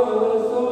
oração, 0.00 0.68
a 0.68 0.71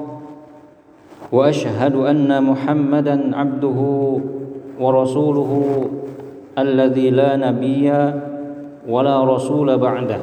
وأشهد 1.31 1.95
أن 1.95 2.43
محمدا 2.43 3.15
عبده 3.35 3.79
ورسوله 4.79 5.51
الذي 6.57 7.09
لا 7.09 7.39
نبي 7.39 7.87
ولا 8.83 9.23
رسول 9.23 9.77
بعده. 9.77 10.19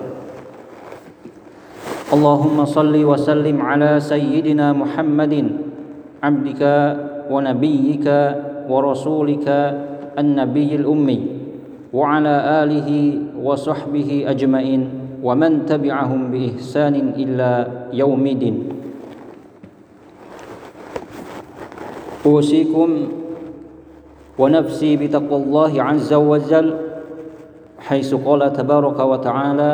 اللهم 2.12 2.64
صل 2.64 2.94
وسلم 3.04 3.56
على 3.62 4.00
سيدنا 4.00 4.72
محمد 4.72 5.34
عبدك 6.22 6.62
ونبيك 7.30 8.06
ورسولك 8.68 9.48
النبي 10.18 10.70
الأمي 10.76 11.20
وعلى 11.92 12.34
آله 12.64 12.88
وصحبه 13.44 14.24
أجمعين 14.28 14.82
ومن 15.24 15.52
تبعهم 15.66 16.20
بإحسان 16.32 16.94
إلى 17.16 17.50
يوم 17.92 18.26
الدين. 18.26 18.56
أوصيكم 22.28 22.88
ونفسي 24.38 24.96
بتقوى 24.96 25.38
الله 25.42 25.72
عز 25.82 26.12
وجل 26.12 26.68
حيث 27.78 28.14
قال 28.14 28.52
تبارك 28.52 28.98
وتعالى 29.00 29.72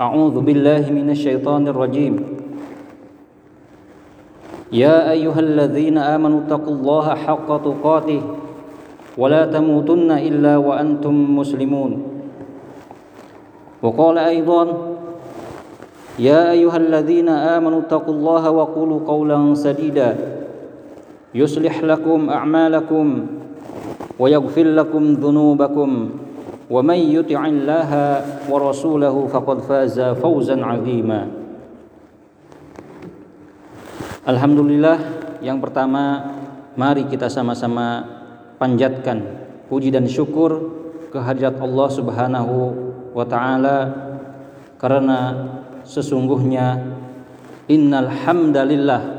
أعوذ 0.00 0.36
بالله 0.46 0.84
من 0.94 1.10
الشيطان 1.10 1.66
الرجيم. 1.74 2.14
يا 4.72 5.10
أيها 5.10 5.40
الذين 5.40 5.98
آمنوا 5.98 6.46
اتقوا 6.46 6.74
الله 6.74 7.06
حق 7.14 7.48
تقاته 7.66 8.22
ولا 9.18 9.42
تموتن 9.50 10.10
إلا 10.10 10.54
وأنتم 10.56 11.14
مسلمون. 11.34 11.92
وقال 13.82 14.16
أيضا 14.18 14.62
يا 16.18 16.50
أيها 16.54 16.76
الذين 16.76 17.28
آمنوا 17.28 17.80
اتقوا 17.90 18.14
الله 18.14 18.50
وقولوا 18.50 19.00
قولا 19.06 19.38
سديدا. 19.54 20.37
يصلح 21.35 21.83
لكم 21.83 22.29
أعمالكم 22.29 23.05
ويغفر 24.19 24.63
لكم 24.63 25.03
ذنوبكم 25.13 26.09
ومن 26.69 26.99
يطع 27.17 27.41
الله 27.45 27.91
ورسوله 28.49 29.15
فقد 29.27 29.57
فاز 29.59 29.97
فوزا 30.21 30.57
عظيما 30.65 31.21
Alhamdulillah 34.23 35.03
yang 35.43 35.59
pertama 35.59 36.31
mari 36.79 37.03
kita 37.11 37.27
sama-sama 37.27 38.07
panjatkan 38.55 39.19
puji 39.67 39.91
dan 39.91 40.07
syukur 40.07 40.71
kehadirat 41.11 41.59
Allah 41.59 41.87
Subhanahu 41.91 42.55
wa 43.11 43.25
taala 43.27 43.91
karena 44.79 45.19
sesungguhnya 45.83 46.87
innal 47.67 48.07
hamdalillah 48.07 49.16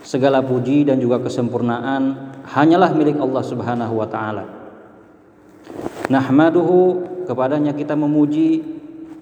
segala 0.00 0.40
puji 0.40 0.88
dan 0.88 1.00
juga 1.00 1.20
kesempurnaan 1.20 2.32
hanyalah 2.48 2.90
milik 2.96 3.20
Allah 3.20 3.44
Subhanahu 3.44 3.94
wa 4.00 4.08
taala. 4.08 4.44
Nahmaduhu 6.10 7.06
kepadanya 7.28 7.76
kita 7.76 7.94
memuji 7.94 8.64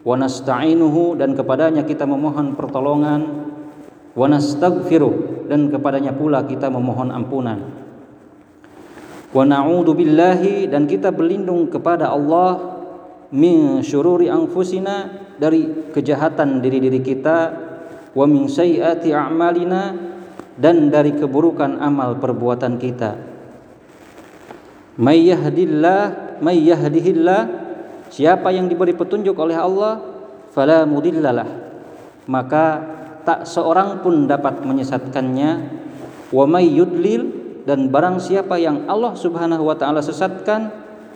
wa 0.06 0.16
nasta'inuhu 0.16 1.18
dan 1.18 1.36
kepadanya 1.36 1.84
kita 1.84 2.08
memohon 2.08 2.56
pertolongan 2.56 3.20
wa 4.16 4.26
nastaghfiruh 4.30 5.46
dan 5.52 5.68
kepadanya 5.68 6.16
pula 6.16 6.46
kita 6.48 6.72
memohon 6.72 7.12
ampunan. 7.12 7.60
Wa 9.28 9.44
na'udzu 9.44 9.92
billahi 9.92 10.72
dan 10.72 10.88
kita 10.88 11.12
berlindung 11.12 11.68
kepada 11.68 12.08
Allah 12.08 12.80
min 13.28 13.84
syururi 13.84 14.32
anfusina 14.32 15.28
dari 15.36 15.92
kejahatan 15.92 16.64
diri-diri 16.64 17.04
kita 17.04 17.38
wa 18.16 18.24
min 18.24 18.48
sayyiati 18.48 19.12
a'malina 19.12 20.07
dan 20.58 20.90
dari 20.90 21.14
keburukan 21.14 21.78
amal 21.78 22.18
perbuatan 22.18 22.82
kita. 22.82 23.14
May 24.98 25.30
yahdillah, 25.30 26.42
siapa 28.10 28.50
yang 28.50 28.66
diberi 28.66 28.98
petunjuk 28.98 29.38
oleh 29.38 29.54
Allah, 29.54 30.02
fala 30.50 30.82
mudillalah. 30.82 31.46
Maka 32.26 32.64
tak 33.22 33.46
seorang 33.46 34.02
pun 34.02 34.26
dapat 34.26 34.58
menyesatkannya. 34.66 35.78
Wa 36.34 36.44
may 36.44 36.68
dan 37.64 37.88
barang 37.88 38.18
siapa 38.18 38.58
yang 38.58 38.90
Allah 38.90 39.14
Subhanahu 39.14 39.64
wa 39.64 39.76
taala 39.78 40.02
sesatkan, 40.02 40.74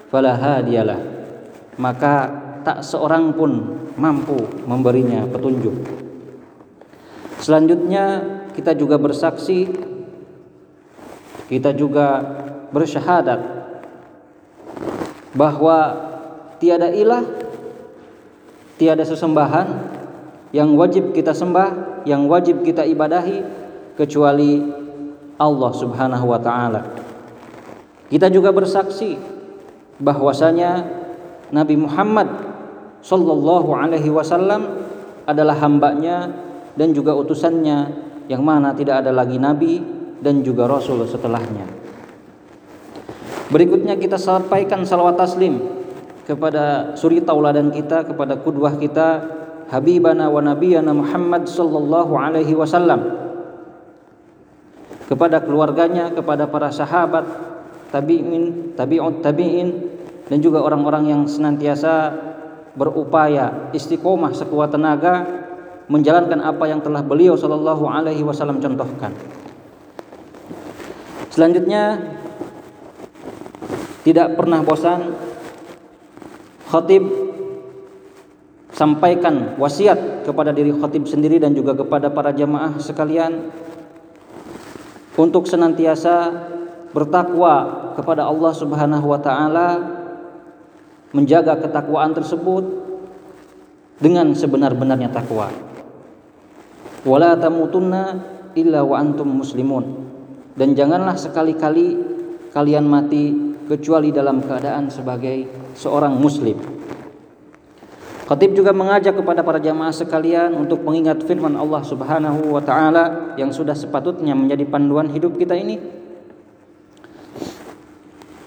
fala 0.08 0.38
hadiyalah. 0.38 1.00
Maka 1.82 2.14
tak 2.62 2.86
seorang 2.86 3.34
pun 3.34 3.82
mampu 3.98 4.38
memberinya 4.64 5.26
petunjuk. 5.26 5.74
Selanjutnya 7.42 8.22
kita 8.52 8.76
juga 8.76 8.96
bersaksi 9.00 9.68
kita 11.52 11.76
juga 11.76 12.20
bersyahadat 12.72 13.40
bahwa 15.36 15.78
tiada 16.56 16.88
ilah 16.92 17.24
tiada 18.80 19.04
sesembahan 19.04 19.68
yang 20.52 20.72
wajib 20.76 21.16
kita 21.16 21.32
sembah 21.32 22.02
yang 22.08 22.28
wajib 22.28 22.60
kita 22.64 22.84
ibadahi 22.84 23.44
kecuali 23.96 24.60
Allah 25.40 25.72
Subhanahu 25.74 26.26
wa 26.28 26.40
taala. 26.40 26.80
Kita 28.12 28.28
juga 28.28 28.52
bersaksi 28.52 29.16
bahwasanya 29.96 30.84
Nabi 31.52 31.80
Muhammad 31.80 32.28
sallallahu 33.00 33.72
alaihi 33.72 34.12
wasallam 34.12 34.84
adalah 35.24 35.56
hambanya 35.60 36.28
dan 36.76 36.92
juga 36.92 37.16
utusannya 37.16 38.11
yang 38.32 38.40
mana 38.40 38.72
tidak 38.72 39.04
ada 39.04 39.12
lagi 39.12 39.36
nabi 39.36 39.84
dan 40.24 40.40
juga 40.40 40.64
rasul 40.64 41.04
setelahnya. 41.04 41.68
Berikutnya 43.52 44.00
kita 44.00 44.16
sampaikan 44.16 44.88
salawat 44.88 45.20
taslim 45.20 45.60
kepada 46.24 46.96
suri 46.96 47.20
tauladan 47.20 47.68
kita 47.68 48.08
kepada 48.08 48.40
kudwah 48.40 48.72
kita 48.80 49.28
habibana 49.68 50.32
wa 50.32 50.40
nabiyana 50.40 50.96
Muhammad 50.96 51.44
sallallahu 51.44 52.16
alaihi 52.16 52.56
wasallam 52.56 53.20
kepada 55.12 55.44
keluarganya, 55.44 56.08
kepada 56.08 56.48
para 56.48 56.72
sahabat, 56.72 57.28
tabi'in, 57.92 58.72
tabi'ut 58.72 59.20
tabi'in 59.20 59.68
dan 60.32 60.38
juga 60.40 60.64
orang-orang 60.64 61.12
yang 61.12 61.22
senantiasa 61.28 62.16
berupaya 62.72 63.68
istiqomah 63.76 64.32
sekuat 64.32 64.72
tenaga 64.72 65.41
menjalankan 65.90 66.38
apa 66.42 66.64
yang 66.70 66.82
telah 66.82 67.02
beliau 67.02 67.34
Shallallahu 67.34 67.84
Alaihi 67.88 68.22
Wasallam 68.22 68.62
contohkan. 68.62 69.14
Selanjutnya 71.32 71.96
tidak 74.04 74.36
pernah 74.36 74.60
bosan 74.60 75.16
khatib 76.68 77.06
sampaikan 78.74 79.56
wasiat 79.56 80.26
kepada 80.26 80.50
diri 80.50 80.74
khatib 80.74 81.06
sendiri 81.06 81.38
dan 81.38 81.56
juga 81.56 81.72
kepada 81.78 82.10
para 82.10 82.34
jamaah 82.34 82.76
sekalian 82.82 83.52
untuk 85.16 85.44
senantiasa 85.44 86.32
bertakwa 86.92 87.88
kepada 87.96 88.28
Allah 88.28 88.52
Subhanahu 88.52 89.06
wa 89.12 89.20
taala 89.20 89.68
menjaga 91.12 91.60
ketakwaan 91.60 92.12
tersebut 92.16 92.64
dengan 94.00 94.32
sebenar-benarnya 94.32 95.12
takwa 95.12 95.71
wala 97.02 97.34
tamutunna 97.38 98.02
illa 98.54 98.80
wa 98.86 98.98
antum 98.98 99.28
muslimun 99.42 99.84
dan 100.54 100.76
janganlah 100.76 101.16
sekali-kali 101.16 101.98
kalian 102.52 102.84
mati 102.84 103.32
kecuali 103.66 104.12
dalam 104.12 104.44
keadaan 104.44 104.92
sebagai 104.92 105.48
seorang 105.74 106.14
muslim 106.20 106.82
Khatib 108.32 108.56
juga 108.56 108.72
mengajak 108.72 109.18
kepada 109.18 109.44
para 109.44 109.60
jamaah 109.60 109.92
sekalian 109.92 110.56
untuk 110.56 110.80
mengingat 110.86 111.20
firman 111.26 111.52
Allah 111.52 111.84
Subhanahu 111.84 112.54
wa 112.54 112.64
taala 112.64 113.36
yang 113.36 113.52
sudah 113.52 113.76
sepatutnya 113.76 114.32
menjadi 114.32 114.64
panduan 114.64 115.12
hidup 115.12 115.36
kita 115.36 115.52
ini. 115.52 115.76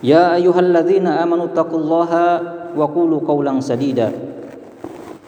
Ya 0.01 0.33
ayyuhalladzina 0.33 1.21
amanu 1.21 1.53
taqullaha 1.53 2.25
wa 2.73 2.85
qulu 2.89 3.29
qawlan 3.29 3.61
sadida. 3.61 4.09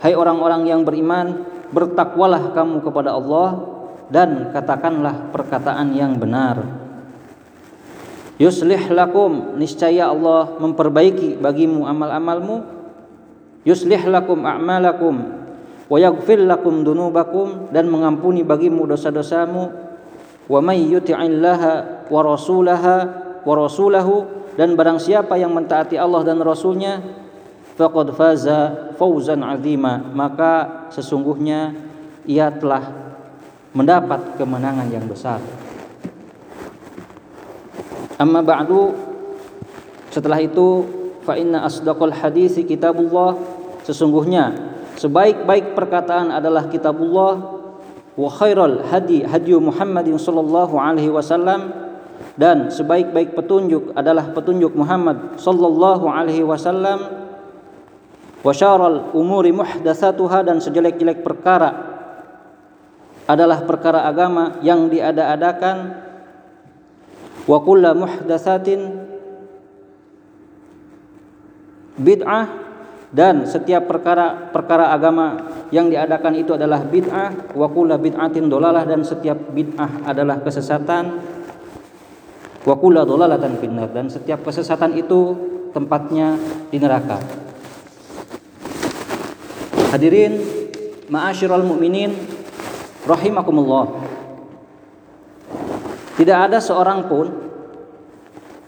Hai 0.02 0.18
orang-orang 0.18 0.66
yang 0.66 0.82
beriman, 0.82 1.44
bertakwalah 1.72 2.56
kamu 2.56 2.84
kepada 2.84 3.16
Allah 3.16 3.50
dan 4.08 4.52
katakanlah 4.56 5.32
perkataan 5.36 5.92
yang 5.96 6.16
benar. 6.16 6.64
Yuslih 8.38 8.94
lakum 8.94 9.58
niscaya 9.58 10.14
Allah 10.14 10.62
memperbaiki 10.62 11.42
bagimu 11.42 11.90
amal-amalmu. 11.90 12.64
Yuslih 13.66 14.00
lakum 14.08 14.46
a'malakum 14.46 15.16
wa 15.90 15.98
yaghfir 15.98 16.46
lakum 16.46 16.86
dunubakum 16.86 17.74
dan 17.74 17.90
mengampuni 17.90 18.46
bagimu 18.46 18.86
dosa-dosamu. 18.86 19.74
Wa 20.48 20.60
may 20.64 20.86
yuti'illaha 20.88 22.08
wa 22.08 22.20
rasulaha 22.24 22.96
wa 23.44 23.54
rasulahu 23.58 24.38
dan 24.56 24.74
barang 24.74 25.02
siapa 25.02 25.36
yang 25.36 25.52
mentaati 25.52 26.00
Allah 26.00 26.24
dan 26.24 26.40
Rasulnya 26.40 27.00
faqad 27.78 28.10
faza 28.18 28.92
fauzan 28.98 29.46
azima. 29.46 30.02
Maka 30.12 30.90
sesungguhnya 30.90 31.78
ia 32.26 32.50
telah 32.50 32.90
mendapat 33.72 34.36
kemenangan 34.36 34.90
yang 34.90 35.06
besar. 35.06 35.38
Amma 38.18 38.42
ba'du 38.42 38.98
setelah 40.10 40.42
itu 40.42 40.90
fa 41.22 41.38
inna 41.38 41.62
asdaqal 41.70 42.10
hadisi 42.10 42.66
kitabullah. 42.66 43.38
Sesungguhnya 43.86 44.74
sebaik-baik 44.98 45.78
perkataan 45.78 46.34
adalah 46.34 46.66
kitabullah. 46.68 47.56
Wa 48.18 48.30
khairal 48.34 48.82
hadi 48.90 49.22
hadi 49.22 49.54
Muhammadin 49.54 50.18
sallallahu 50.18 50.74
alaihi 50.82 51.14
wasallam. 51.14 51.86
Dan 52.34 52.74
sebaik-baik 52.74 53.38
petunjuk 53.38 53.94
adalah 53.94 54.34
petunjuk 54.34 54.74
Muhammad 54.74 55.38
sallallahu 55.38 56.06
alaihi 56.06 56.46
wasallam 56.46 57.17
wa 58.48 58.56
syaral 58.56 59.12
umuri 59.12 59.52
muhdatsatuha 59.52 60.48
dan 60.48 60.64
sejelek-jelek 60.64 61.20
perkara 61.20 62.00
adalah 63.28 63.60
perkara 63.68 64.08
agama 64.08 64.56
yang 64.64 64.88
diada-adakan. 64.88 66.08
Wa 67.44 67.60
kullu 67.60 67.92
muhdatsatin 67.92 69.04
bid'ah 72.00 72.48
dan 73.12 73.44
setiap 73.44 73.88
perkara 73.88 74.52
perkara 74.52 74.96
agama 74.96 75.52
yang 75.76 75.92
diadakan 75.92 76.40
itu 76.40 76.56
adalah 76.56 76.88
bid'ah. 76.88 77.52
Wa 77.52 77.68
kullu 77.68 78.00
bid'atin 78.00 78.48
dolalah 78.48 78.88
dan 78.88 79.04
setiap 79.04 79.36
bid'ah 79.52 80.08
adalah 80.08 80.40
kesesatan. 80.40 81.20
Wa 82.64 82.76
kullu 82.80 83.04
dolalatan 83.04 83.60
finnar 83.60 83.92
dan 83.92 84.08
setiap 84.08 84.40
kesesatan 84.48 84.96
itu 84.96 85.36
tempatnya 85.76 86.40
di 86.72 86.80
neraka 86.80 87.47
Hadirin 89.88 90.44
ma'asyiral 91.08 91.64
mukminin 91.64 92.12
rahimakumullah. 93.08 94.04
Tidak 96.20 96.38
ada 96.38 96.60
seorang 96.60 97.08
pun 97.08 97.32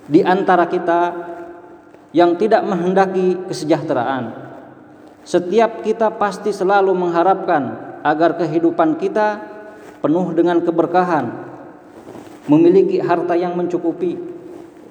di 0.08 0.24
antara 0.24 0.64
kita 0.72 1.12
yang 2.16 2.40
tidak 2.40 2.64
menghendaki 2.64 3.36
kesejahteraan. 3.52 4.32
Setiap 5.28 5.84
kita 5.84 6.08
pasti 6.16 6.56
selalu 6.56 6.96
mengharapkan 6.96 8.00
agar 8.00 8.40
kehidupan 8.40 8.96
kita 8.96 9.44
penuh 10.00 10.32
dengan 10.32 10.64
keberkahan, 10.64 11.26
memiliki 12.48 13.04
harta 13.04 13.36
yang 13.36 13.60
mencukupi, 13.60 14.16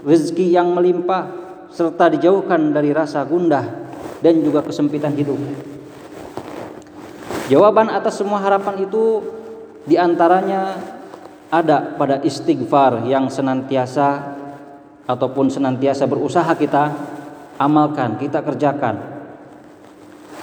rezeki 0.05 0.53
yang 0.53 0.77
melimpah, 0.77 1.33
serta 1.73 2.13
dijauhkan 2.13 2.77
dari 2.77 2.93
rasa 2.93 3.25
gundah 3.25 3.65
dan 4.21 4.45
juga 4.45 4.61
kesempitan 4.61 5.17
hidup. 5.17 5.41
Jawaban 7.49 7.89
atas 7.89 8.21
semua 8.21 8.45
harapan 8.45 8.85
itu 8.85 9.25
di 9.89 9.97
antaranya 9.97 10.77
ada 11.49 11.97
pada 11.97 12.21
istighfar 12.21 13.09
yang 13.09 13.33
senantiasa 13.33 14.37
ataupun 15.09 15.49
senantiasa 15.49 16.05
berusaha 16.05 16.53
kita 16.53 16.93
amalkan, 17.57 18.21
kita 18.21 18.45
kerjakan. 18.45 19.01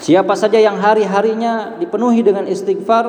Siapa 0.02 0.34
saja 0.34 0.58
yang 0.58 0.82
hari-harinya 0.82 1.78
dipenuhi 1.78 2.26
dengan 2.26 2.50
istighfar, 2.50 3.06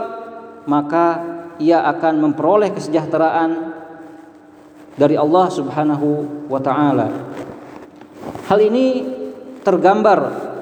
maka 0.69 1.25
ia 1.57 1.81
akan 1.89 2.21
memperoleh 2.21 2.77
kesejahteraan 2.77 3.73
dari 4.97 5.17
Allah 5.17 5.49
Subhanahu 5.49 6.09
wa 6.53 6.61
taala. 6.61 7.09
Hal 8.49 8.61
ini 8.61 9.05
tergambar 9.65 10.53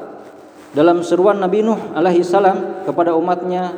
dalam 0.74 1.06
seruan 1.06 1.38
Nabi 1.38 1.62
Nuh 1.62 1.78
alaihi 1.94 2.26
salam 2.26 2.82
kepada 2.82 3.14
umatnya 3.14 3.70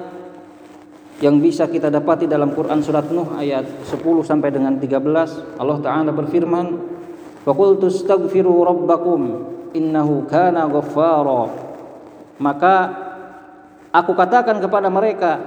yang 1.21 1.41
bisa 1.41 1.69
kita 1.69 1.93
dapati 1.93 2.25
dalam 2.25 2.57
Quran 2.57 2.81
surat 2.81 3.05
Nuh 3.12 3.37
ayat 3.37 3.69
10 3.85 4.00
sampai 4.25 4.49
dengan 4.49 4.81
13 4.81 5.61
Allah 5.61 5.79
taala 5.85 6.11
berfirman 6.12 6.67
wa 7.45 7.53
qultu 7.53 7.93
astaghfiru 7.93 8.65
rabbakum 8.65 9.21
innahu 9.76 10.25
kana 10.25 10.65
ghaffara. 10.73 11.53
Maka 12.41 12.75
aku 13.93 14.12
katakan 14.17 14.61
kepada 14.61 14.88
mereka 14.88 15.41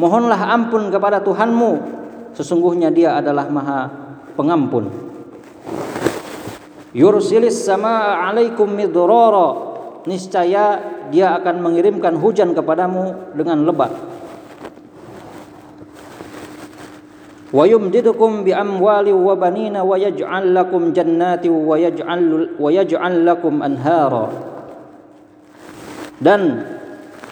mohonlah 0.00 0.40
ampun 0.56 0.88
kepada 0.88 1.20
Tuhanmu 1.20 1.72
sesungguhnya 2.32 2.88
dia 2.88 3.20
adalah 3.20 3.44
maha 3.52 3.92
pengampun. 4.40 4.88
Yursilis 6.96 7.68
samaa 7.68 8.32
alaikum 8.32 8.72
midrara 8.72 9.67
niscaya 10.08 10.80
dia 11.12 11.36
akan 11.36 11.60
mengirimkan 11.60 12.16
hujan 12.16 12.56
kepadamu 12.56 13.36
dengan 13.36 13.68
lebat. 13.68 13.92
Wa 17.48 17.64
yumdidukum 17.64 18.44
bi 18.44 18.52
amwali 18.52 19.12
wa 19.12 19.32
banina 19.32 19.80
wa 19.80 19.96
yaj'al 19.96 20.52
lakum 20.52 20.92
jannati 20.92 21.48
wa 21.48 21.76
yaj'al 21.80 22.56
wa 22.60 22.68
yaj'al 22.68 23.24
lakum 23.24 23.60
anhara. 23.64 24.28
Dan 26.20 26.64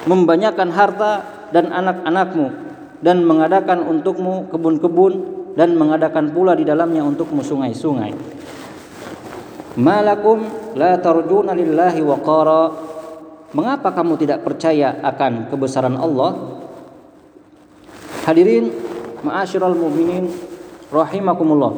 membanyakan 0.07 0.71
harta 0.73 1.13
dan 1.53 1.69
anak-anakmu 1.69 2.47
dan 3.05 3.27
mengadakan 3.29 3.85
untukmu 3.85 4.49
kebun-kebun 4.49 5.13
dan 5.59 5.77
mengadakan 5.77 6.33
pula 6.33 6.57
di 6.57 6.65
dalamnya 6.65 7.05
untukmu 7.05 7.45
sungai-sungai. 7.45 8.13
Malakum 9.77 10.73
la 10.73 10.97
tarjuna 10.97 11.53
lillahi 11.53 12.01
waqara 12.01 12.73
Mengapa 13.55 13.95
kamu 13.95 14.21
tidak 14.21 14.45
percaya 14.45 15.01
akan 15.01 15.49
kebesaran 15.49 15.97
Allah? 15.97 16.61
Hadirin 18.27 18.69
ma'asyiral 19.23 19.73
mu'minin 19.73 20.29
rahimakumullah. 20.91 21.73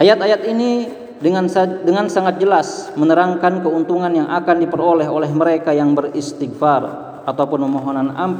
Ayat-ayat 0.00 0.46
ini 0.48 0.88
dengan 1.20 1.44
dengan 1.84 2.06
sangat 2.08 2.40
jelas 2.40 2.88
menerangkan 2.96 3.60
keuntungan 3.60 4.08
yang 4.14 4.32
akan 4.32 4.64
diperoleh 4.64 5.10
oleh 5.10 5.28
mereka 5.28 5.76
yang 5.76 5.92
beristighfar 5.92 6.82
ataupun 7.28 7.68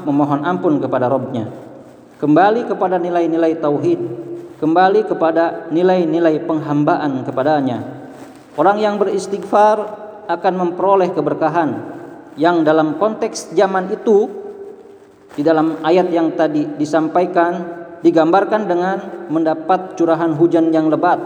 memohon 0.06 0.40
ampun 0.46 0.74
kepada 0.80 1.10
Rabbnya. 1.10 1.52
Kembali 2.16 2.64
kepada 2.70 2.96
nilai-nilai 2.96 3.60
tauhid, 3.60 4.00
kembali 4.60 5.08
kepada 5.08 5.72
nilai-nilai 5.72 6.44
penghambaan 6.44 7.24
kepadanya 7.24 8.00
Orang 8.60 8.82
yang 8.82 8.98
beristighfar 8.98 9.78
akan 10.26 10.54
memperoleh 10.58 11.14
keberkahan 11.16 11.70
yang 12.34 12.66
dalam 12.66 12.98
konteks 12.98 13.54
zaman 13.54 13.88
itu 13.94 14.28
di 15.38 15.46
dalam 15.46 15.78
ayat 15.86 16.10
yang 16.10 16.34
tadi 16.34 16.66
disampaikan 16.74 17.78
digambarkan 18.02 18.66
dengan 18.66 18.98
mendapat 19.30 19.94
curahan 19.94 20.34
hujan 20.34 20.74
yang 20.74 20.90
lebat, 20.90 21.16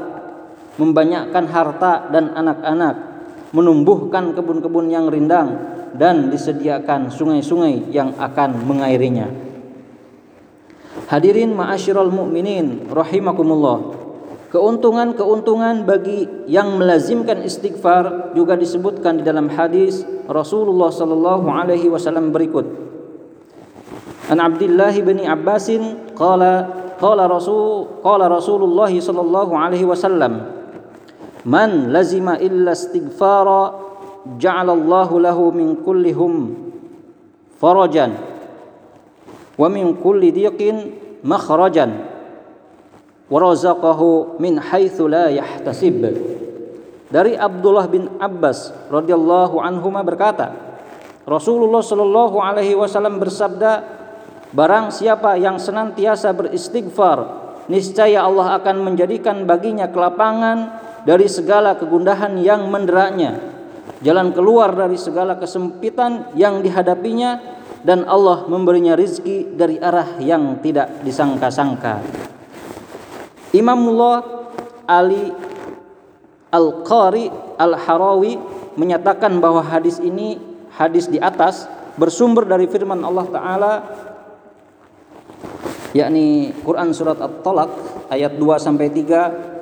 membanyakkan 0.77 1.49
harta 1.49 2.13
dan 2.13 2.37
anak-anak, 2.37 2.95
menumbuhkan 3.57 4.37
kebun-kebun 4.37 4.93
yang 4.93 5.09
rindang 5.09 5.59
dan 5.97 6.29
disediakan 6.29 7.09
sungai-sungai 7.09 7.89
yang 7.89 8.13
akan 8.21 8.63
mengairinya. 8.69 9.54
Hadirin 11.05 11.53
ma'asyiral 11.53 12.09
mu'minin 12.09 12.89
rahimakumullah. 12.89 14.03
Keuntungan-keuntungan 14.49 15.83
bagi 15.83 16.31
yang 16.47 16.79
melazimkan 16.79 17.43
istighfar 17.43 18.33
juga 18.39 18.55
disebutkan 18.55 19.19
di 19.19 19.27
dalam 19.27 19.51
hadis 19.51 20.07
Rasulullah 20.31 20.95
sallallahu 20.95 21.45
alaihi 21.51 21.91
wasallam 21.91 22.31
berikut. 22.31 22.65
An 24.31 24.41
Abdullah 24.41 24.95
bin 25.05 25.21
Abbas 25.27 25.69
qala 26.17 26.53
qala 26.97 27.29
Rasul 27.29 28.01
qala 28.01 28.31
Rasulullah 28.31 28.89
sallallahu 28.89 29.53
alaihi 29.53 29.85
wasallam 29.85 30.49
Man 31.45 31.93
lazima 31.93 32.41
illa 32.41 32.73
istighfara 32.73 33.77
ja'ala 34.41 34.73
Allah 34.73 35.09
lahu 35.29 35.53
min 35.53 35.85
kulli 35.85 36.17
hum 36.17 36.57
farajan 37.61 38.17
wa 39.55 39.69
min 39.71 39.95
kulli 39.99 40.35
dhiqin 40.35 40.95
makhrajan 41.23 42.05
warazaqahu 43.29 44.39
min 44.43 44.61
haitsu 44.61 45.09
la 45.09 45.33
yahtasib. 45.33 46.05
Dari 47.09 47.39
Abdullah 47.39 47.87
bin 47.87 48.11
Abbas 48.19 48.75
radhiyallahu 48.91 49.63
anhu 49.63 49.89
berkata, 50.03 50.51
Rasulullah 51.25 51.81
shallallahu 51.81 52.37
alaihi 52.43 52.75
wasallam 52.75 53.23
bersabda, 53.23 53.87
barang 54.51 54.91
siapa 54.91 55.39
yang 55.39 55.57
senantiasa 55.57 56.35
beristighfar, 56.35 57.19
niscaya 57.71 58.27
Allah 58.27 58.59
akan 58.61 58.83
menjadikan 58.83 59.47
baginya 59.49 59.89
kelapangan 59.89 60.83
dari 61.07 61.31
segala 61.31 61.79
kegundahan 61.79 62.35
yang 62.43 62.67
menderanya, 62.69 63.41
jalan 64.05 64.35
keluar 64.35 64.75
dari 64.75 64.99
segala 65.01 65.39
kesempitan 65.39 66.35
yang 66.35 66.61
dihadapinya 66.61 67.41
dan 67.85 68.09
Allah 68.09 68.49
memberinya 68.49 68.97
rizki 68.97 69.45
dari 69.53 69.77
arah 69.77 70.17
yang 70.19 70.59
tidak 70.65 71.05
disangka-sangka. 71.05 72.01
Imamullah 73.53 74.25
Ali 74.89 75.31
Al-Qari 76.49 77.29
Al-Harawi 77.61 78.41
menyatakan 78.75 79.39
bahwa 79.39 79.63
hadis 79.63 80.01
ini 80.01 80.41
hadis 80.75 81.07
di 81.07 81.21
atas 81.21 81.69
bersumber 81.95 82.43
dari 82.43 82.67
firman 82.67 82.99
Allah 83.07 83.27
taala 83.31 83.73
yakni 85.95 86.51
Quran 86.67 86.91
surat 86.91 87.21
At-Talaq 87.23 87.71
ayat 88.11 88.35
2 88.35 88.43
sampai 88.59 88.91
3 88.91 89.54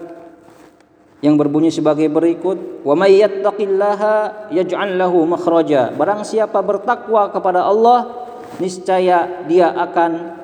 yang 1.23 1.39
berbunyi 1.39 1.71
sebagai 1.71 2.11
berikut 2.11 2.83
wa 2.83 2.99
may 2.99 3.23
yattaqillaha 3.23 4.51
yaj'al 4.51 4.99
lahu 4.99 5.23
makhraja 5.25 5.95
barang 5.95 6.27
siapa 6.27 6.59
bertakwa 6.61 7.31
kepada 7.31 7.63
Allah 7.63 8.11
niscaya 8.59 9.47
dia 9.47 9.71
akan 9.71 10.43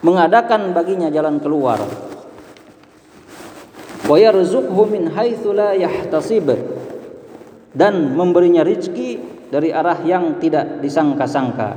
mengadakan 0.00 0.72
baginya 0.72 1.12
jalan 1.12 1.36
keluar 1.38 1.78
wa 4.08 4.16
yarzuqhu 4.16 4.82
min 4.88 5.12
haitsu 5.12 5.52
la 5.52 5.76
yahtasib 5.76 6.48
dan 7.76 8.16
memberinya 8.16 8.64
rizki 8.64 9.20
dari 9.52 9.70
arah 9.70 10.00
yang 10.02 10.40
tidak 10.40 10.80
disangka-sangka. 10.80 11.76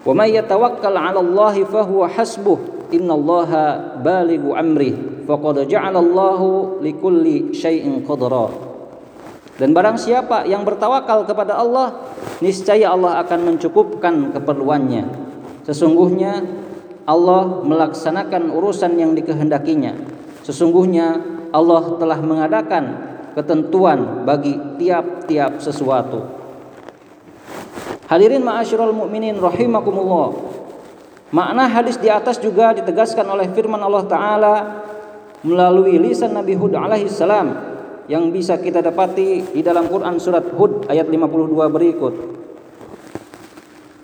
Wa 0.00 0.12
may 0.16 0.32
yatawakkal 0.32 0.96
'ala 0.96 1.20
Allah 1.20 1.54
fa 1.68 1.84
huwa 1.84 2.08
hasbuh. 2.08 2.88
Innallaha 2.90 4.00
balighu 4.00 4.56
amri. 4.56 5.19
Faqad 5.30 5.62
ja'ala 5.70 6.02
Allahu 6.02 6.82
likulli 6.82 7.54
syai'in 7.54 8.02
qadra. 8.02 8.50
Dan 9.62 9.70
barang 9.70 9.94
siapa 9.94 10.42
yang 10.42 10.66
bertawakal 10.66 11.22
kepada 11.22 11.54
Allah, 11.54 12.02
niscaya 12.42 12.90
Allah 12.90 13.22
akan 13.22 13.54
mencukupkan 13.54 14.34
keperluannya. 14.34 15.06
Sesungguhnya 15.62 16.42
Allah 17.06 17.62
melaksanakan 17.62 18.50
urusan 18.50 18.98
yang 18.98 19.14
dikehendakinya. 19.14 19.94
Sesungguhnya 20.42 21.22
Allah 21.54 21.94
telah 22.00 22.18
mengadakan 22.18 22.84
ketentuan 23.38 24.26
bagi 24.26 24.58
tiap-tiap 24.82 25.62
sesuatu. 25.62 26.26
Hadirin 28.10 28.42
ma'asyiral 28.42 28.90
mukminin 28.90 29.38
rahimakumullah. 29.38 30.34
Makna 31.30 31.70
hadis 31.70 31.94
di 31.94 32.10
atas 32.10 32.42
juga 32.42 32.74
ditegaskan 32.74 33.22
oleh 33.30 33.46
firman 33.54 33.78
Allah 33.78 34.02
taala 34.10 34.54
melalui 35.44 35.96
lisan 35.96 36.36
Nabi 36.36 36.56
Hud 36.56 36.76
alaihi 36.76 37.08
salam 37.08 37.56
yang 38.10 38.28
bisa 38.34 38.58
kita 38.58 38.82
dapati 38.82 39.54
di 39.54 39.60
dalam 39.62 39.86
Quran 39.86 40.18
surat 40.18 40.44
Hud 40.52 40.90
ayat 40.90 41.06
52 41.06 41.56
berikut. 41.70 42.14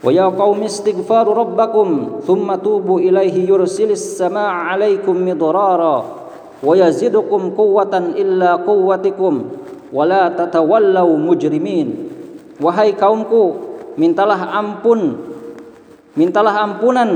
Wa 0.01 0.11
ya 0.15 0.31
qaumi 0.31 0.71
istighfaru 0.71 1.35
rabbakum 1.35 2.23
thumma 2.23 2.61
tubu 2.61 3.03
ilaihi 3.03 3.49
yursilis 3.49 4.17
samaa'a 4.21 4.77
'alaikum 4.77 5.19
midrara 5.19 5.97
wa 6.63 6.73
yazidukum 6.73 7.53
quwwatan 7.59 8.15
illa 8.15 8.63
quwwatikum 8.63 9.35
wa 9.91 10.03
la 10.07 10.31
tatawallaw 10.31 11.11
mujrimin. 11.19 12.15
Wahai 12.57 12.97
kaumku, 12.97 13.77
mintalah 13.99 14.55
ampun 14.55 15.19
mintalah 16.17 16.65
ampunan 16.65 17.11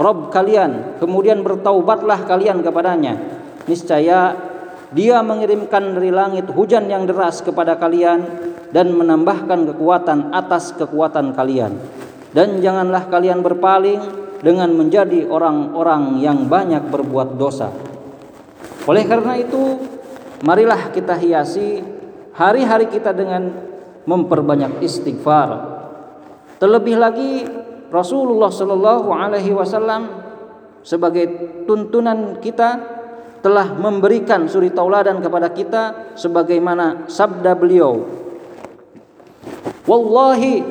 Rob 0.00 0.32
kalian 0.32 0.96
kemudian 0.96 1.44
bertaubatlah 1.44 2.24
kalian 2.24 2.64
kepadanya. 2.64 3.20
Niscaya 3.68 4.32
dia 4.96 5.20
mengirimkan 5.20 5.92
dari 5.92 6.08
langit 6.08 6.48
hujan 6.48 6.88
yang 6.88 7.04
deras 7.04 7.44
kepada 7.44 7.76
kalian 7.76 8.24
dan 8.72 8.96
menambahkan 8.96 9.68
kekuatan 9.68 10.32
atas 10.32 10.72
kekuatan 10.72 11.36
kalian. 11.36 11.76
Dan 12.32 12.64
janganlah 12.64 13.12
kalian 13.12 13.44
berpaling 13.44 14.00
dengan 14.40 14.72
menjadi 14.72 15.28
orang-orang 15.28 16.16
yang 16.24 16.48
banyak 16.48 16.88
berbuat 16.88 17.36
dosa. 17.36 17.68
Oleh 18.88 19.04
karena 19.04 19.36
itu 19.36 19.84
marilah 20.40 20.88
kita 20.96 21.20
hiasi 21.20 21.84
hari-hari 22.32 22.88
kita 22.88 23.12
dengan 23.12 23.52
memperbanyak 24.08 24.80
istighfar. 24.80 25.76
Terlebih 26.56 26.96
lagi 26.96 27.59
Rasulullah 27.90 28.54
Shallallahu 28.54 29.10
Alaihi 29.10 29.50
Wasallam 29.50 30.08
sebagai 30.86 31.26
tuntunan 31.66 32.38
kita 32.38 32.98
telah 33.40 33.72
memberikan 33.74 34.46
suri 34.46 34.70
tauladan 34.70 35.18
kepada 35.18 35.50
kita 35.50 36.14
sebagaimana 36.14 37.10
sabda 37.10 37.58
beliau. 37.58 38.04
Wallahi 39.88 40.62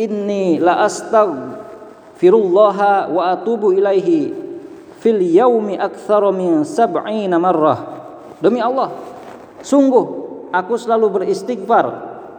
inni 0.00 0.56
la 0.56 0.88
astaghfirullah 0.88 2.78
wa 3.12 3.22
atubu 3.34 3.76
ilaihi 3.76 4.32
fil 5.02 5.20
yaumi 5.20 5.76
aktsara 5.76 6.32
min 6.32 6.64
sab'ina 6.64 7.36
marrah. 7.36 7.78
Demi 8.38 8.62
Allah 8.62 8.94
sungguh 9.60 10.04
aku 10.54 10.74
selalu 10.78 11.22
beristighfar 11.22 11.86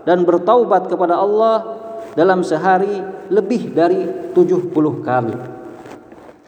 dan 0.07 0.23
bertaubat 0.23 0.87
kepada 0.87 1.19
Allah 1.19 1.82
dalam 2.13 2.45
sehari 2.45 3.01
lebih 3.29 3.73
dari 3.73 4.31
70 4.33 4.73
kali. 5.01 5.35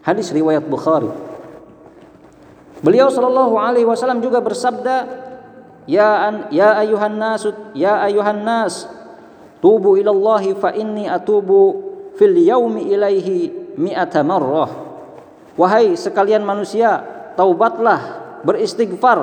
Hadis 0.02 0.30
riwayat 0.30 0.62
Bukhari. 0.66 1.10
Beliau 2.82 3.10
sallallahu 3.10 3.58
alaihi 3.58 3.88
wasallam 3.88 4.22
juga 4.22 4.38
bersabda, 4.38 4.96
"Ya 5.90 6.30
an, 6.30 6.34
ya 6.54 6.78
ayuhan 6.78 7.18
nas, 7.18 7.42
ya 7.74 7.98
ayuhan 8.06 8.46
nas, 8.46 8.86
tubu 9.58 9.98
ila 9.98 10.14
Allah 10.14 10.44
fa 10.54 10.70
inni 10.76 11.10
atubu 11.10 11.82
fil 12.14 12.36
yaumi 12.38 12.86
ilaihi 12.94 13.74
mi'ata 13.74 14.22
marrah." 14.22 14.70
Wahai 15.56 15.96
sekalian 15.96 16.44
manusia, 16.44 17.02
taubatlah, 17.34 18.22
beristighfar 18.46 19.18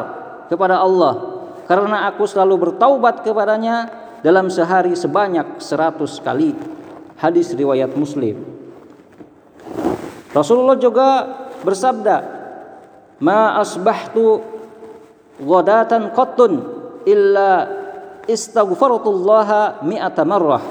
kepada 0.52 0.82
Allah 0.82 1.34
karena 1.64 2.12
aku 2.12 2.28
selalu 2.28 2.70
bertaubat 2.70 3.24
kepadanya 3.24 3.88
dalam 4.24 4.48
sehari 4.48 4.96
sebanyak 4.96 5.60
100 5.60 6.24
kali. 6.24 6.56
Hadis 7.20 7.52
riwayat 7.54 7.92
Muslim. 7.94 8.40
Rasulullah 10.34 10.80
juga 10.80 11.08
bersabda, 11.62 12.16
"Ma 13.22 13.60
asbahtu 13.62 14.42
ghadatan 15.38 16.10
qattun 16.16 16.52
illa 17.06 17.70
istaghfartullah 18.26 19.84
mi'ata 19.86 20.24
marrah." 20.26 20.64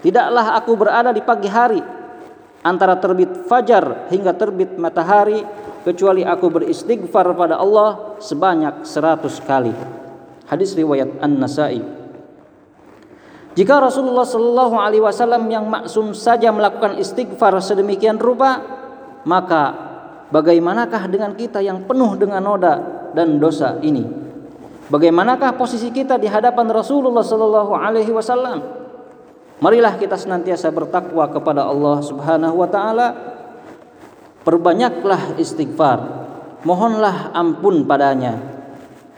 Tidaklah 0.00 0.56
aku 0.56 0.72
berada 0.78 1.10
di 1.12 1.20
pagi 1.20 1.48
hari 1.50 1.82
antara 2.64 2.96
terbit 2.96 3.48
fajar 3.48 4.08
hingga 4.08 4.32
terbit 4.32 4.76
matahari 4.80 5.44
kecuali 5.84 6.24
aku 6.24 6.48
beristighfar 6.48 7.32
pada 7.36 7.60
Allah 7.60 8.16
sebanyak 8.20 8.84
100 8.84 9.40
kali. 9.44 9.72
Hadis 10.48 10.72
riwayat 10.72 11.20
An-Nasa'i. 11.20 11.99
Jika 13.50 13.82
Rasulullah 13.82 14.22
Shallallahu 14.22 14.76
Alaihi 14.78 15.02
Wasallam 15.02 15.50
yang 15.50 15.66
maksum 15.66 16.14
saja 16.14 16.54
melakukan 16.54 16.94
istighfar 17.02 17.58
sedemikian 17.58 18.14
rupa, 18.14 18.62
maka 19.26 19.74
bagaimanakah 20.30 21.10
dengan 21.10 21.34
kita 21.34 21.58
yang 21.58 21.82
penuh 21.82 22.14
dengan 22.14 22.46
noda 22.46 22.74
dan 23.10 23.42
dosa 23.42 23.82
ini? 23.82 24.06
Bagaimanakah 24.90 25.58
posisi 25.58 25.90
kita 25.90 26.18
di 26.18 26.30
hadapan 26.30 26.70
Rasulullah 26.70 27.26
Shallallahu 27.26 27.72
Alaihi 27.74 28.10
Wasallam? 28.14 28.58
Marilah 29.60 29.98
kita 29.98 30.14
senantiasa 30.14 30.70
bertakwa 30.70 31.26
kepada 31.28 31.66
Allah 31.66 32.00
Subhanahu 32.06 32.54
Wa 32.64 32.68
Taala. 32.70 33.08
Perbanyaklah 34.40 35.36
istighfar, 35.36 35.98
mohonlah 36.64 37.34
ampun 37.36 37.84
padanya. 37.84 38.40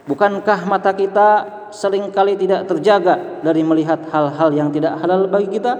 Bukankah 0.03 0.67
mata 0.67 0.91
kita 0.91 1.47
sering 1.73 2.13
kali 2.13 2.37
tidak 2.37 2.69
terjaga 2.69 3.41
dari 3.41 3.65
melihat 3.65 4.05
hal-hal 4.13 4.53
yang 4.53 4.69
tidak 4.69 5.01
halal 5.01 5.25
bagi 5.25 5.57
kita? 5.57 5.73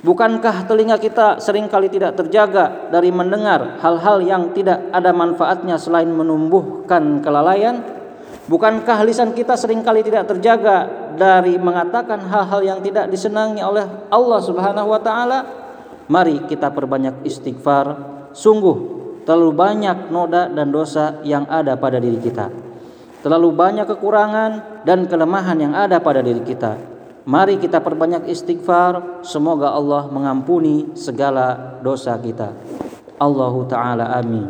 Bukankah 0.00 0.64
telinga 0.64 0.96
kita 0.96 1.42
sering 1.42 1.68
kali 1.68 1.92
tidak 1.92 2.16
terjaga 2.16 2.88
dari 2.88 3.12
mendengar 3.12 3.80
hal-hal 3.80 4.22
yang 4.24 4.54
tidak 4.56 4.88
ada 4.94 5.12
manfaatnya 5.12 5.76
selain 5.76 6.08
menumbuhkan 6.08 7.20
kelalaian? 7.20 7.84
Bukankah 8.46 9.02
lisan 9.02 9.34
kita 9.34 9.58
sering 9.58 9.82
kali 9.82 10.06
tidak 10.06 10.30
terjaga 10.30 11.10
dari 11.18 11.58
mengatakan 11.58 12.22
hal-hal 12.30 12.62
yang 12.62 12.78
tidak 12.80 13.10
disenangi 13.10 13.60
oleh 13.60 13.84
Allah 14.08 14.40
Subhanahu 14.40 14.94
wa 14.94 15.00
taala? 15.02 15.38
Mari 16.06 16.46
kita 16.46 16.70
perbanyak 16.70 17.26
istighfar. 17.26 18.14
Sungguh 18.30 18.76
terlalu 19.26 19.50
banyak 19.50 20.14
noda 20.14 20.46
dan 20.46 20.70
dosa 20.70 21.18
yang 21.26 21.50
ada 21.50 21.74
pada 21.74 21.98
diri 21.98 22.22
kita 22.22 22.65
terlalu 23.26 23.50
banyak 23.58 23.90
kekurangan 23.90 24.86
dan 24.86 25.10
kelemahan 25.10 25.58
yang 25.58 25.74
ada 25.74 25.98
pada 25.98 26.22
diri 26.22 26.46
kita. 26.46 26.78
Mari 27.26 27.58
kita 27.58 27.82
perbanyak 27.82 28.30
istighfar, 28.30 29.26
semoga 29.26 29.74
Allah 29.74 30.06
mengampuni 30.14 30.94
segala 30.94 31.74
dosa 31.82 32.14
kita. 32.22 32.54
Allahu 33.18 33.66
taala 33.66 34.14
amin. 34.14 34.46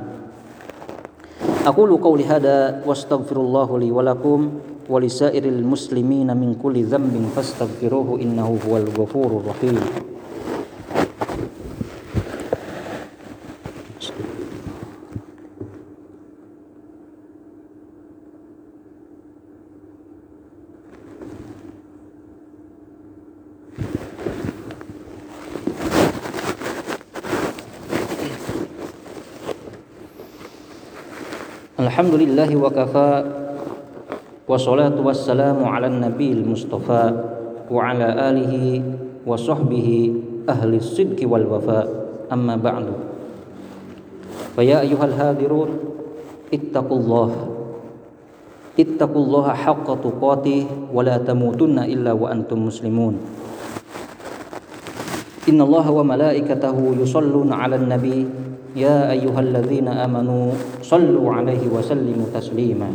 Aku 1.65 1.89
lu 1.89 1.97
qauli 1.97 2.29
hada 2.29 2.85
wastaghfirullahu 2.85 3.81
li 3.81 3.89
wa 3.89 4.05
lakum 4.05 4.61
wa 4.85 5.01
lisairil 5.01 5.65
muslimina 5.65 6.37
min 6.37 6.53
kulli 6.61 6.85
dhanbin 6.85 7.33
fastaghfiruhu 7.33 8.21
innahu 8.21 8.61
huwal 8.61 8.93
ghafurur 8.93 9.57
rahim. 9.57 10.06
الحمد 31.96 32.14
لله 32.20 32.52
وكفى 32.56 33.12
والصلاة 34.48 34.98
والسلام 35.00 35.64
على 35.64 35.88
النبي 35.88 36.32
المصطفى 36.44 37.06
وعلى 37.72 38.08
آله 38.30 38.56
وصحبه 39.24 39.88
أهل 40.50 40.72
الصدق 40.76 41.20
والوفاء 41.24 41.88
أما 42.32 42.56
بعد 42.56 42.86
فيا 44.56 44.82
أيها 44.84 45.06
الهادرون 45.06 45.70
اتقوا 46.54 46.98
الله 47.00 47.30
اتقوا 48.80 49.24
الله 49.26 49.48
حق 49.54 49.88
تقاته 50.04 50.66
ولا 50.94 51.18
تموتن 51.18 51.80
إلا 51.80 52.12
وأنتم 52.12 52.66
مسلمون 52.68 53.16
إن 55.50 55.62
الله 55.62 55.92
وملائكته 55.92 56.78
يصلون 57.00 57.54
على 57.54 57.76
النبي 57.76 58.28
يا 58.77 59.09
أيها 59.09 59.41
الذين 59.41 59.89
آمنوا 59.89 60.53
صلوا 60.85 61.29
عليه 61.33 61.65
وسلموا 61.73 62.29
تسليما. 62.37 62.91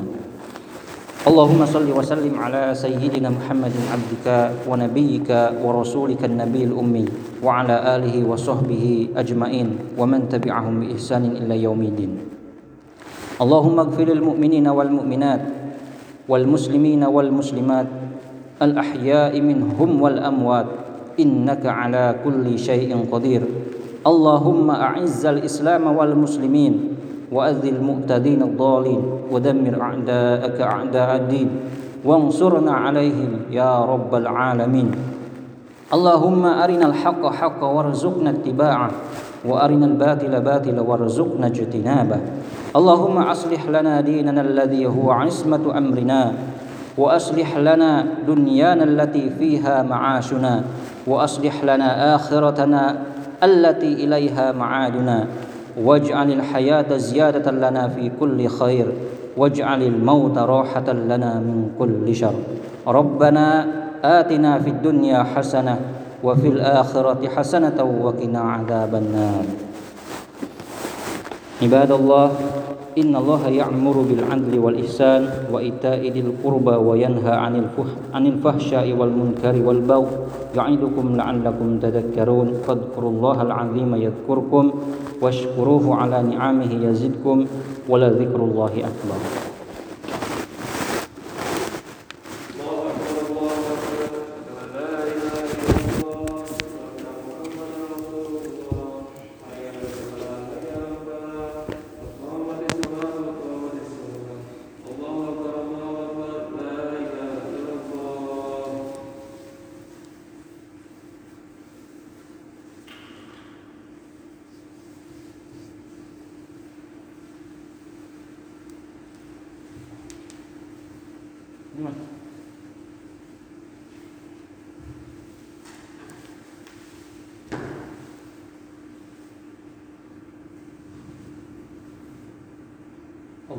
اللهم 1.22 1.62
صل 1.66 1.90
وسلم 1.90 2.34
على 2.38 2.70
سيدنا 2.78 3.30
محمد 3.30 3.74
عبدك 3.94 4.28
ونبيك 4.70 5.30
ورسولك 5.66 6.22
النبي 6.22 6.64
الأمي 6.70 7.06
وعلى 7.42 7.76
آله 7.98 8.16
وصحبه 8.30 9.10
أجمعين 9.18 9.98
ومن 9.98 10.30
تبعهم 10.30 10.74
بإحسان 10.86 11.42
إلى 11.42 11.66
يوم 11.66 11.82
الدين. 11.82 12.12
اللهم 13.42 13.78
اغفر 13.80 14.06
للمؤمنين 14.06 14.68
والمؤمنات 14.70 15.44
والمسلمين 16.30 17.02
والمسلمات 17.10 17.90
الأحياء 18.62 19.34
منهم 19.42 19.90
والأموات 20.02 20.70
إنك 21.18 21.66
على 21.66 22.22
كل 22.22 22.46
شيء 22.58 22.94
قدير. 23.10 23.42
اللهم 24.02 24.72
أعز 24.72 25.26
الإسلام 25.26 25.86
والمسلمين 25.98 26.74
وأذل 27.32 27.76
المؤتدين 27.76 28.42
الضالين 28.42 29.02
ودمر 29.32 29.82
أعداءك 29.82 30.62
أعداء 30.62 31.16
الدين 31.16 31.50
وانصرنا 32.06 32.72
عليهم 32.72 33.54
يا 33.54 33.86
رب 33.86 34.16
العالمين. 34.16 34.92
اللهم 35.94 36.46
أرنا 36.46 36.86
الحق 36.86 37.24
حقا 37.26 37.68
وارزقنا 37.68 38.30
اتباعه 38.30 38.92
وأرنا 39.46 39.86
الباطل 39.86 40.34
باطلا 40.42 40.82
وارزقنا 40.82 41.48
اجتنابه. 41.48 42.20
اللهم 42.76 43.18
أصلح 43.18 43.70
لنا 43.70 44.02
ديننا 44.02 44.42
الذي 44.42 44.86
هو 44.88 45.12
عصمة 45.12 45.78
أمرنا 45.78 46.34
وأصلح 46.98 47.58
لنا 47.58 48.06
دنيانا 48.28 48.84
التي 48.84 49.30
فيها 49.30 49.84
معاشنا 49.84 50.64
وأصلح 51.08 51.64
لنا 51.64 52.16
آخرتنا 52.16 53.11
التي 53.44 53.94
إليها 53.94 54.52
معادنا. 54.52 55.28
واجعل 55.78 56.32
الحياة 56.32 56.98
زيادة 56.98 57.52
لنا 57.52 57.88
في 57.88 58.12
كل 58.20 58.48
خير. 58.48 58.88
واجعل 59.38 59.84
الموت 59.84 60.38
راحة 60.38 60.94
لنا 60.94 61.40
من 61.40 61.72
كل 61.80 62.16
شر. 62.16 62.36
ربنا 62.88 63.68
آتنا 64.04 64.60
في 64.60 64.70
الدنيا 64.70 65.24
حسنة 65.24 65.80
وفي 66.24 66.48
الآخرة 66.48 67.28
حسنة 67.28 67.78
وقنا 68.04 68.40
عذاب 68.40 68.96
النار. 68.96 69.46
عباد 71.62 71.92
الله 71.92 72.32
إن 72.98 73.16
الله 73.16 73.48
يأمر 73.48 73.96
بالعدل 74.10 74.60
والإحسان 74.60 75.30
وإيتاء 75.52 76.00
ذي 76.12 76.20
القربى 76.20 76.76
وينهى 76.76 77.32
عن 77.32 77.68
عن 78.14 78.28
الفحشاء 78.28 78.94
والمنكر 78.94 79.56
والبغي 79.66 80.08
يعظكم 80.56 81.16
لعلكم 81.16 81.80
تذكرون 81.80 82.54
فاذكروا 82.68 83.12
الله 83.12 83.42
العظيم 83.42 83.96
يذكركم 83.96 84.72
واشكروه 85.22 85.96
على 85.96 86.24
نعمه 86.24 86.72
يزدكم 86.86 87.46
ولذكر 87.90 88.40
الله 88.44 88.74
أكبر. 88.78 89.51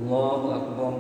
الله 0.03 0.57
أكبر. 0.57 0.93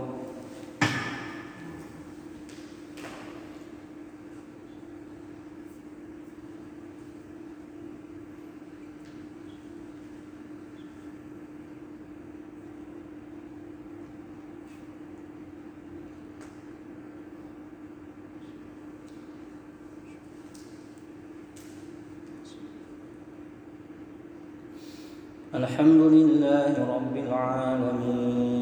الحمد 25.54 26.00
لله 26.00 26.72
رب 26.94 27.16
العالمين. 27.16 28.62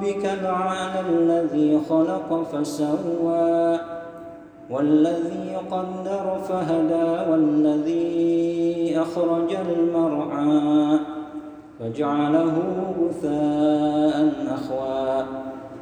ربك 0.00 0.24
الأعلى 0.24 1.00
الذي 1.00 1.80
خلق 1.88 2.48
فسوى 2.52 3.78
والذي 4.70 5.56
قدر 5.70 6.38
فهدى 6.48 7.30
والذي 7.30 8.96
أخرج 8.96 9.56
المرعى 9.70 10.98
فجعله 11.80 12.56
غثاء 13.00 14.32
أخوى 14.48 15.26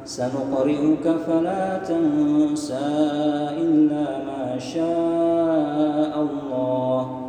سنقرئك 0.05 1.07
فلا 1.27 1.77
تنسى 1.77 2.89
إلا 3.57 4.05
ما 4.25 4.59
شاء 4.59 6.27
الله 6.27 7.19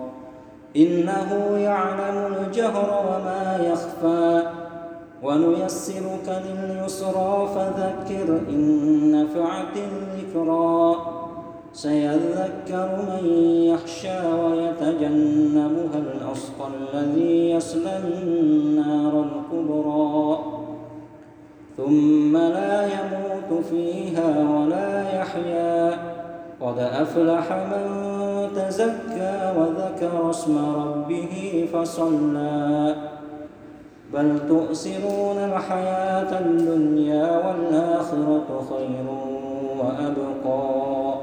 إنه 0.76 1.58
يعلم 1.58 2.34
الجهر 2.34 3.04
وما 3.06 3.58
يخفى 3.72 4.59
ونيسرك 5.22 6.42
لليسرى 6.46 7.48
فذكر 7.54 8.40
إن 8.48 9.12
نفعت 9.12 9.76
الذكرى. 9.76 10.96
سيذكر 11.72 12.88
من 13.08 13.26
يخشى 13.72 14.26
ويتجنبها 14.26 15.98
الأشقى 15.98 16.66
الذي 16.94 17.50
يصلى 17.50 17.96
النار 17.96 19.24
الكبرى. 19.24 20.38
ثم 21.76 22.36
لا 22.36 22.86
يموت 22.86 23.64
فيها 23.64 24.50
ولا 24.50 25.20
يحيا. 25.20 25.90
قد 26.60 26.78
أفلح 26.78 27.52
من 27.52 27.86
تزكى 28.56 29.52
وذكر 29.58 30.30
اسم 30.30 30.74
ربه 30.74 31.68
فصلى. 31.72 32.94
بل 34.12 34.48
تؤسرون 34.48 35.38
الحياة 35.38 36.38
الدنيا 36.40 37.46
والآخرة 37.46 38.66
خير 38.70 39.06
وأبقى 39.78 41.14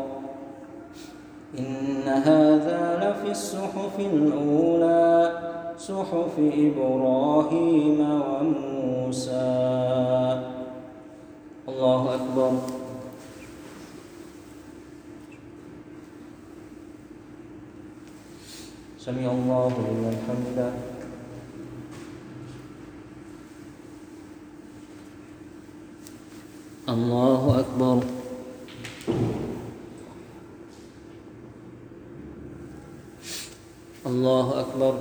إن 1.59 2.07
هذا 2.07 2.81
لفي 3.03 3.31
الصحف 3.31 3.99
الأولى 3.99 5.31
صحف 5.77 6.39
إبراهيم 6.39 7.99
وموسى. 7.99 9.47
الله 11.67 12.15
أكبر. 12.15 12.51
سمع 18.97 19.31
الله 19.31 19.69
لمن 19.69 20.15
حمده. 20.27 20.86
الله 26.89 27.59
أكبر. 27.59 28.03
الله 34.05 34.59
أكبر. 34.59 34.99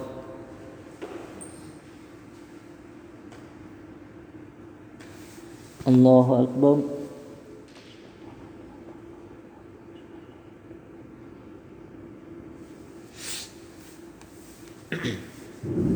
الله 5.87 6.43
أكبر. 6.43 6.97
الله 14.91 15.63
أكبر 15.63 15.96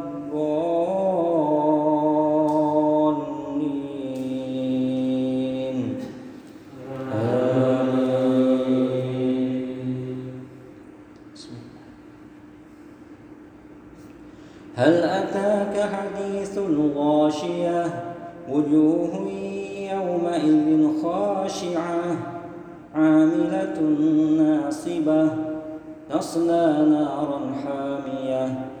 آمين. 0.33 1.31
هل 14.75 15.03
أتاك 15.03 15.89
حديث 15.93 16.57
الغاشية؟ 16.57 18.11
وجوه 18.51 19.31
يومئذ 19.91 21.01
خاشعة 21.03 22.01
عاملة 22.95 23.79
ناصبة 24.37 25.29
تصلى 26.09 26.85
نارا 26.89 27.39
حامية. 27.63 28.80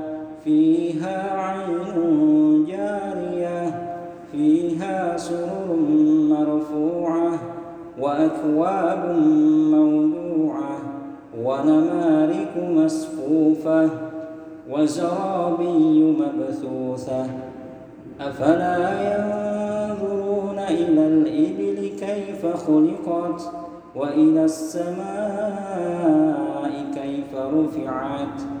فيها 0.43 1.39
عين 1.39 2.65
جارية 2.65 3.91
فيها 4.31 5.17
سرر 5.17 5.77
مرفوعة 6.29 7.39
وأكواب 7.99 9.15
موضوعة 9.71 10.77
ونمارك 11.43 12.53
مصفوفة 12.57 13.89
وزرابي 14.69 16.15
مبثوثة. 16.19 17.25
أفلا 18.21 18.77
ينظرون 19.13 20.59
إلى 20.59 21.07
الإبل 21.07 21.91
كيف 21.99 22.45
خلقت 22.45 23.51
وإلى 23.95 24.45
السماء 24.45 26.01
كيف 26.95 27.35
رفعت؟ 27.35 28.60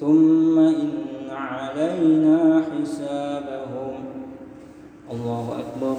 ثم 0.00 0.58
إن 0.58 1.30
علينا 1.30 2.62
حسابهم. 2.70 3.94
الله 5.10 5.46
أكبر. 5.58 5.96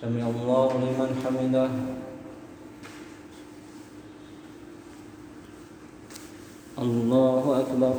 سمع 0.00 0.24
الله 0.28 0.70
لمن 0.84 1.10
حمده. 1.24 1.70
الله 6.78 7.44
أكبر. 7.60 7.94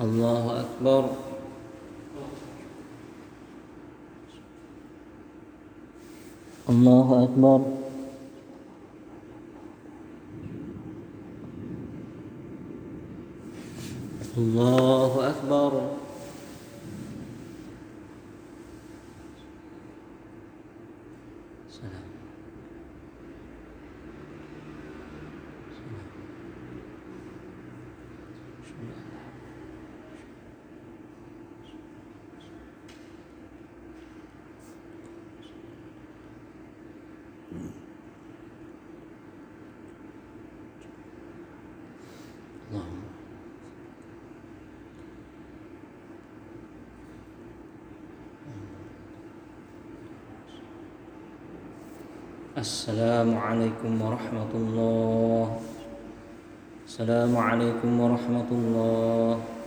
الله 0.00 0.60
أكبر. 0.60 1.27
الله 6.68 7.24
أكبر. 7.24 7.60
الله 14.38 15.30
أكبر. 15.30 15.72
اللهم 42.68 43.00
السلام 52.58 53.38
عليكم 53.38 53.92
ورحمة 54.02 54.52
الله. 54.54 55.46
السلام 56.84 57.32
عليكم 57.36 57.90
ورحمة 58.00 58.48
الله. 58.52 59.57